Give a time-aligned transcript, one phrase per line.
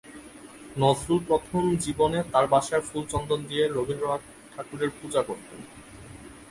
[0.77, 4.23] নজরুল প্রথম জীবনে তাঁর বাসায় ফুলচন্দন দিয়ে রবীন্দ্রনাথ
[4.53, 5.59] ঠাকুরের পূজা করতেন।